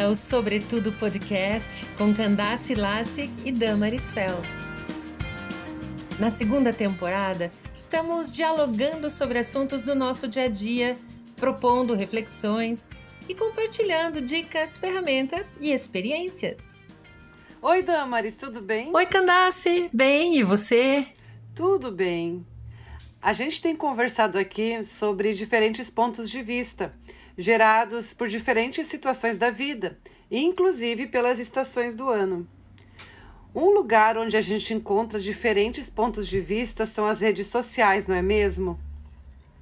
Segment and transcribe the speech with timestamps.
[0.00, 4.48] bem-vinda ao Sobretudo Podcast com Candace Lassig e Damaris Feld.
[6.18, 10.96] Na segunda temporada, estamos dialogando sobre assuntos do nosso dia a dia,
[11.36, 12.88] propondo reflexões
[13.28, 16.58] e compartilhando dicas, ferramentas e experiências.
[17.62, 18.90] Oi, Damaris, tudo bem?
[18.94, 21.06] Oi, Candace, bem, e você?
[21.54, 22.44] Tudo bem.
[23.22, 26.94] A gente tem conversado aqui sobre diferentes pontos de vista
[27.36, 29.98] gerados por diferentes situações da vida,
[30.30, 32.46] inclusive pelas estações do ano.
[33.54, 38.14] Um lugar onde a gente encontra diferentes pontos de vista são as redes sociais, não
[38.14, 38.78] é mesmo?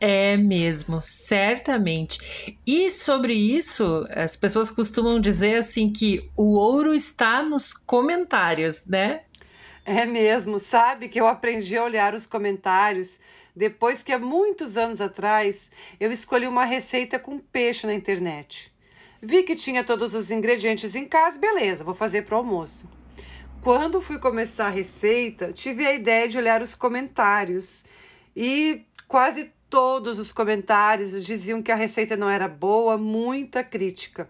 [0.00, 2.58] É mesmo, certamente.
[2.66, 9.22] E sobre isso, as pessoas costumam dizer assim que o ouro está nos comentários, né?
[9.84, 13.18] É mesmo, sabe que eu aprendi a olhar os comentários
[13.54, 18.72] depois que há muitos anos atrás eu escolhi uma receita com peixe na internet.
[19.20, 22.90] Vi que tinha todos os ingredientes em casa, beleza, vou fazer para o almoço.
[23.62, 27.84] Quando fui começar a receita, tive a ideia de olhar os comentários
[28.34, 34.28] e quase todos os comentários diziam que a receita não era boa, muita crítica.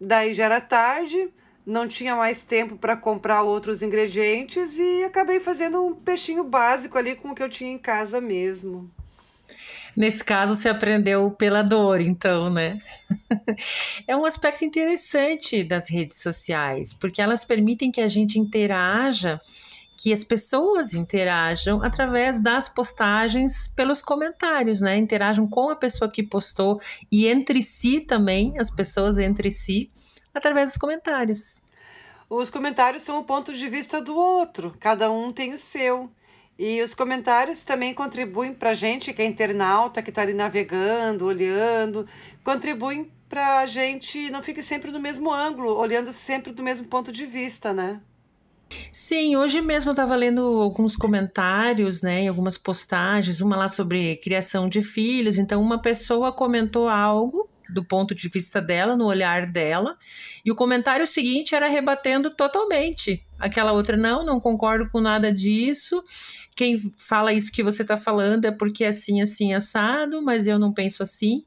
[0.00, 1.32] Daí já era tarde,
[1.66, 7.14] não tinha mais tempo para comprar outros ingredientes e acabei fazendo um peixinho básico ali
[7.14, 8.90] com o que eu tinha em casa mesmo.
[9.96, 12.80] Nesse caso, você aprendeu pela dor, então, né?
[14.08, 19.38] é um aspecto interessante das redes sociais, porque elas permitem que a gente interaja,
[19.98, 24.96] que as pessoas interajam através das postagens pelos comentários, né?
[24.96, 29.90] Interajam com a pessoa que postou e entre si também, as pessoas entre si
[30.34, 31.62] através dos comentários.
[32.28, 36.10] Os comentários são o ponto de vista do outro, cada um tem o seu.
[36.58, 41.26] E os comentários também contribuem para a gente, que é internauta, que está ali navegando,
[41.26, 42.06] olhando,
[42.44, 47.10] contribuem para a gente não fique sempre no mesmo ângulo, olhando sempre do mesmo ponto
[47.10, 47.98] de vista, né?
[48.92, 54.16] Sim, hoje mesmo eu estava lendo alguns comentários, né, e algumas postagens, uma lá sobre
[54.16, 55.38] criação de filhos.
[55.38, 59.96] Então, uma pessoa comentou algo do ponto de vista dela, no olhar dela,
[60.44, 63.24] e o comentário seguinte era rebatendo totalmente.
[63.38, 66.02] Aquela outra, não, não concordo com nada disso.
[66.54, 70.58] Quem fala isso que você está falando é porque é assim, assim, assado, mas eu
[70.58, 71.44] não penso assim.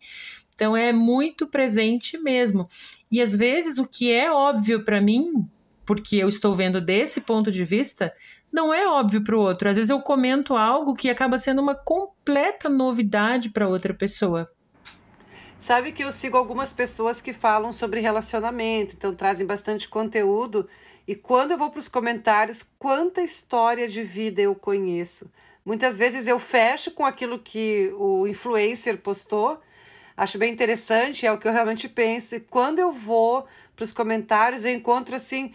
[0.54, 2.68] Então é muito presente mesmo.
[3.12, 5.48] E às vezes o que é óbvio para mim,
[5.86, 8.14] porque eu estou vendo desse ponto de vista,
[8.52, 9.70] não é óbvio para o outro.
[9.70, 14.50] Às vezes eu comento algo que acaba sendo uma completa novidade para outra pessoa.
[15.66, 20.70] Sabe que eu sigo algumas pessoas que falam sobre relacionamento, então trazem bastante conteúdo.
[21.08, 25.28] E quando eu vou para os comentários, quanta história de vida eu conheço.
[25.66, 29.60] Muitas vezes eu fecho com aquilo que o influencer postou,
[30.16, 32.36] acho bem interessante, é o que eu realmente penso.
[32.36, 35.52] E quando eu vou para os comentários, eu encontro assim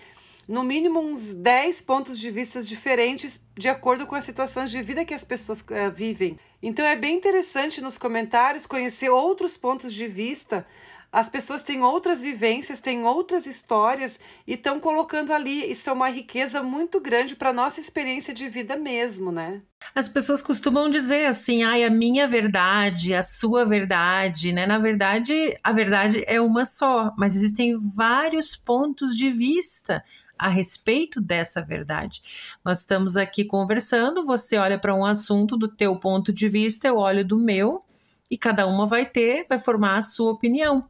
[0.48, 5.04] no mínimo uns 10 pontos de vista diferentes de acordo com as situações de vida
[5.04, 6.36] que as pessoas uh, vivem.
[6.62, 10.66] Então é bem interessante nos comentários conhecer outros pontos de vista.
[11.12, 15.68] As pessoas têm outras vivências, têm outras histórias e estão colocando ali.
[15.68, 19.60] Isso é uma riqueza muito grande para nossa experiência de vida mesmo, né?
[19.92, 24.66] As pessoas costumam dizer assim, ai, a minha verdade, a sua verdade, né?
[24.66, 30.04] Na verdade, a verdade é uma só, mas existem vários pontos de vista
[30.40, 32.22] a respeito dessa verdade.
[32.64, 36.96] Nós estamos aqui conversando, você olha para um assunto do teu ponto de vista, eu
[36.96, 37.84] olho do meu,
[38.30, 40.88] e cada uma vai ter, vai formar a sua opinião.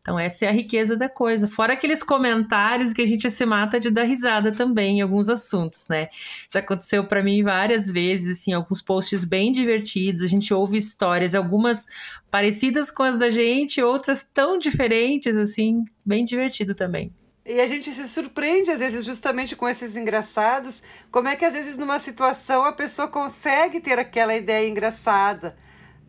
[0.00, 1.46] Então, essa é a riqueza da coisa.
[1.46, 5.86] Fora aqueles comentários que a gente se mata de dar risada também em alguns assuntos,
[5.88, 6.08] né?
[6.50, 10.22] Já aconteceu para mim várias vezes, assim, alguns posts bem divertidos.
[10.22, 11.86] A gente ouve histórias, algumas
[12.30, 17.12] parecidas com as da gente, outras tão diferentes, assim, bem divertido também.
[17.50, 21.52] E a gente se surpreende, às vezes, justamente com esses engraçados, como é que, às
[21.52, 25.56] vezes, numa situação, a pessoa consegue ter aquela ideia engraçada.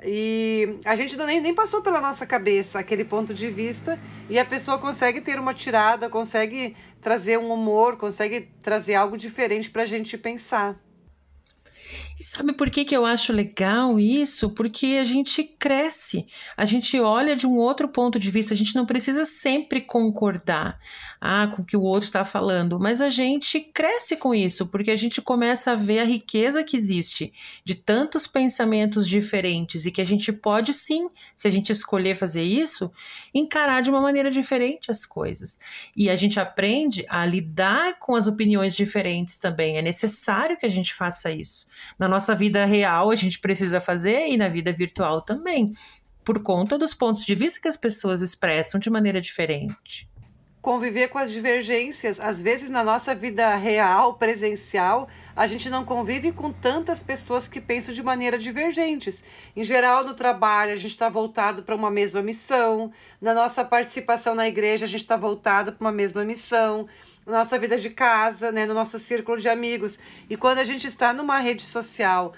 [0.04, 4.00] E a gente nem, nem passou pela nossa cabeça aquele ponto de vista,
[4.30, 9.72] e a pessoa consegue ter uma tirada, consegue trazer um humor, consegue trazer algo diferente
[9.72, 10.80] para a gente pensar.
[12.22, 14.52] E sabe por que, que eu acho legal isso?
[14.52, 18.76] Porque a gente cresce, a gente olha de um outro ponto de vista, a gente
[18.76, 20.80] não precisa sempre concordar
[21.20, 24.92] ah, com o que o outro está falando, mas a gente cresce com isso, porque
[24.92, 27.34] a gente começa a ver a riqueza que existe
[27.66, 32.44] de tantos pensamentos diferentes e que a gente pode sim, se a gente escolher fazer
[32.44, 32.92] isso,
[33.34, 35.60] encarar de uma maneira diferente as coisas.
[35.96, 39.78] E a gente aprende a lidar com as opiniões diferentes também.
[39.78, 41.66] É necessário que a gente faça isso.
[41.98, 45.72] Na nossa vida real, a gente precisa fazer e na vida virtual também,
[46.26, 50.08] por conta dos pontos de vista que as pessoas expressam de maneira diferente.
[50.62, 52.20] conviver com as divergências.
[52.20, 57.60] Às vezes, na nossa vida real, presencial, a gente não convive com tantas pessoas que
[57.60, 59.24] pensam de maneira divergentes.
[59.56, 62.92] Em geral, no trabalho, a gente está voltado para uma mesma missão.
[63.20, 66.88] Na nossa participação na igreja, a gente está voltado para uma mesma missão.
[67.26, 70.00] Na nossa vida de casa, né, no nosso círculo de amigos.
[70.30, 72.34] E quando a gente está numa rede social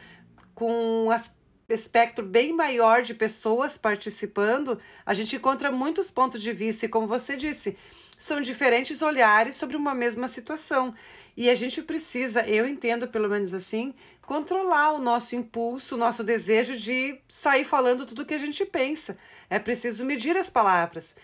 [0.53, 6.85] com as espectro bem maior de pessoas participando, a gente encontra muitos pontos de vista,
[6.85, 7.77] e como você disse,
[8.17, 10.93] são diferentes olhares sobre uma mesma situação.
[11.35, 16.23] E a gente precisa, eu entendo pelo menos assim, controlar o nosso impulso, o nosso
[16.23, 19.17] desejo de sair falando tudo o que a gente pensa.
[19.49, 21.15] É preciso medir as palavras.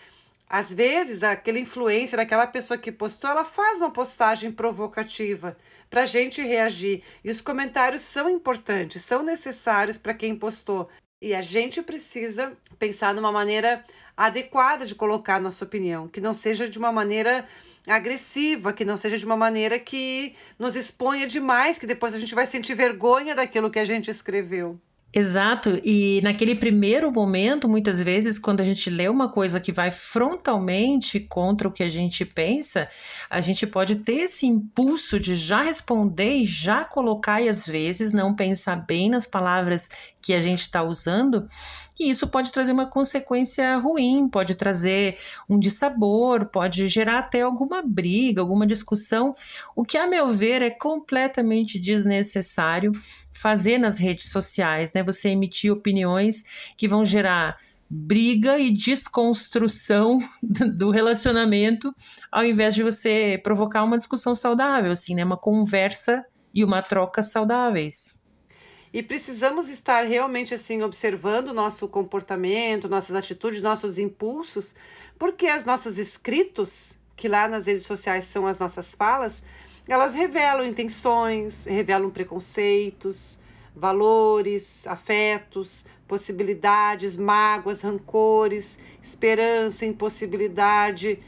[0.50, 5.56] Às vezes, aquela influência daquela pessoa que postou, ela faz uma postagem provocativa
[5.88, 7.04] para a gente reagir.
[7.22, 10.88] E os comentários são importantes, são necessários para quem postou.
[11.22, 13.84] E a gente precisa pensar numa maneira
[14.16, 17.46] adequada de colocar nossa opinião, que não seja de uma maneira
[17.86, 22.34] agressiva, que não seja de uma maneira que nos exponha demais, que depois a gente
[22.34, 24.80] vai sentir vergonha daquilo que a gente escreveu.
[25.12, 29.90] Exato, e naquele primeiro momento, muitas vezes, quando a gente lê uma coisa que vai
[29.90, 32.88] frontalmente contra o que a gente pensa,
[33.28, 38.12] a gente pode ter esse impulso de já responder e já colocar, e às vezes
[38.12, 39.88] não pensar bem nas palavras
[40.22, 41.48] que a gente está usando,
[42.00, 47.82] e isso pode trazer uma consequência ruim, pode trazer um dissabor, pode gerar até alguma
[47.82, 49.36] briga, alguma discussão,
[49.76, 52.92] o que, a meu ver, é completamente desnecessário
[53.30, 55.02] fazer nas redes sociais, né?
[55.02, 57.58] Você emitir opiniões que vão gerar
[57.90, 60.18] briga e desconstrução
[60.74, 61.94] do relacionamento,
[62.32, 65.22] ao invés de você provocar uma discussão saudável, assim, né?
[65.22, 66.24] Uma conversa
[66.54, 68.18] e uma troca saudáveis.
[68.92, 74.74] E precisamos estar realmente assim observando nosso comportamento, nossas atitudes, nossos impulsos,
[75.18, 79.44] porque os nossos escritos, que lá nas redes sociais são as nossas falas,
[79.86, 83.38] elas revelam intenções, revelam preconceitos,
[83.74, 91.20] valores, afetos, possibilidades, mágoas, rancores, esperança, impossibilidade.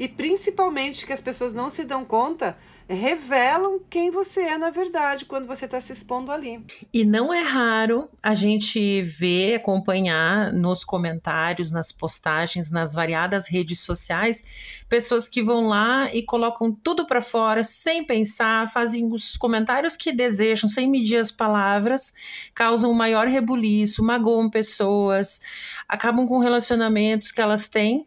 [0.00, 2.56] E principalmente que as pessoas não se dão conta
[2.88, 6.64] revelam quem você é na verdade quando você está se expondo ali.
[6.92, 13.80] E não é raro a gente ver, acompanhar nos comentários, nas postagens, nas variadas redes
[13.80, 19.98] sociais, pessoas que vão lá e colocam tudo para fora sem pensar, fazem os comentários
[19.98, 22.14] que desejam, sem medir as palavras,
[22.54, 25.42] causam maior rebuliço, magoam pessoas,
[25.86, 28.06] acabam com relacionamentos que elas têm.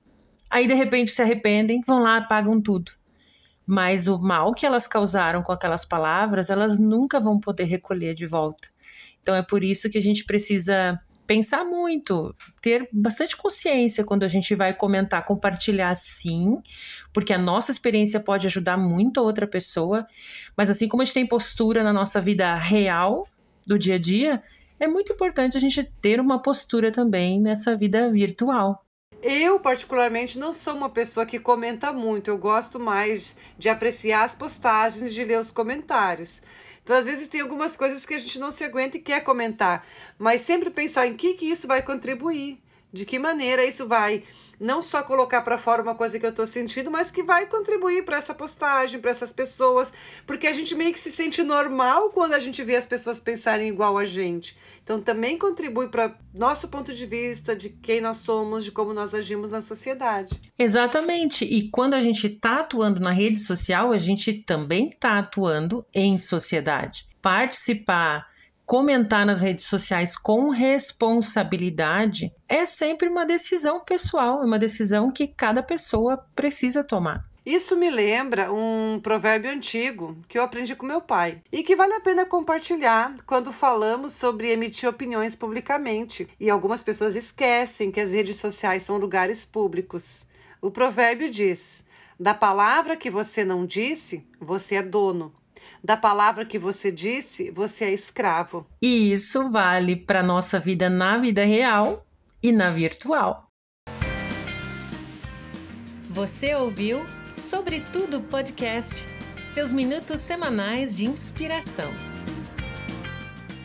[0.53, 2.91] Aí de repente se arrependem, vão lá, apagam tudo
[3.65, 8.25] mas o mal que elas causaram com aquelas palavras, elas nunca vão poder recolher de
[8.25, 8.67] volta.
[9.21, 14.27] Então é por isso que a gente precisa pensar muito, ter bastante consciência quando a
[14.27, 16.61] gente vai comentar, compartilhar sim,
[17.13, 20.05] porque a nossa experiência pode ajudar muito a outra pessoa,
[20.57, 23.25] mas assim como a gente tem postura na nossa vida real
[23.65, 24.43] do dia a dia,
[24.77, 28.83] é muito importante a gente ter uma postura também nessa vida virtual.
[29.25, 32.29] Eu, particularmente, não sou uma pessoa que comenta muito.
[32.29, 36.41] Eu gosto mais de apreciar as postagens, de ler os comentários.
[36.83, 39.87] Então, às vezes, tem algumas coisas que a gente não se aguenta e quer comentar.
[40.19, 42.61] Mas sempre pensar em que, que isso vai contribuir.
[42.93, 44.23] De que maneira isso vai
[44.59, 48.05] não só colocar para fora uma coisa que eu estou sentindo, mas que vai contribuir
[48.05, 49.91] para essa postagem, para essas pessoas,
[50.25, 53.67] porque a gente meio que se sente normal quando a gente vê as pessoas pensarem
[53.67, 54.55] igual a gente.
[54.83, 59.13] Então também contribui para nosso ponto de vista de quem nós somos, de como nós
[59.13, 60.39] agimos na sociedade.
[60.59, 61.45] Exatamente.
[61.45, 66.17] E quando a gente está atuando na rede social, a gente também está atuando em
[66.17, 67.07] sociedade.
[67.21, 68.32] Participar
[68.65, 75.27] comentar nas redes sociais com responsabilidade é sempre uma decisão pessoal, é uma decisão que
[75.27, 77.25] cada pessoa precisa tomar.
[77.45, 81.93] Isso me lembra um provérbio antigo que eu aprendi com meu pai e que vale
[81.93, 86.25] a pena compartilhar quando falamos sobre emitir opiniões publicamente.
[86.39, 90.25] E algumas pessoas esquecem que as redes sociais são lugares públicos.
[90.61, 91.85] O provérbio diz:
[92.17, 95.33] Da palavra que você não disse, você é dono
[95.83, 98.65] da palavra que você disse, você é escravo.
[98.81, 102.05] E isso vale para nossa vida na vida real
[102.41, 103.47] e na virtual.
[106.09, 109.07] Você ouviu Sobre Tudo Podcast,
[109.45, 111.91] seus minutos semanais de inspiração.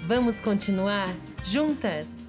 [0.06, 1.08] Vamos continuar
[1.44, 2.27] juntas?